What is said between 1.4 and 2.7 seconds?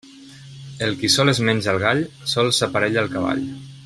menja el gall sol